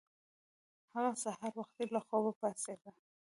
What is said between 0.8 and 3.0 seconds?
هغه سهار وختي له خوبه پاڅیده.